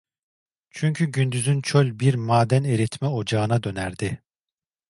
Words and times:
Çünkü 0.69 1.05
gündüzün 1.05 1.61
çöl 1.61 1.99
bir 1.99 2.13
maden 2.15 2.63
eritme 2.63 3.07
ocağına 3.07 3.63
dönerdi. 3.63 4.23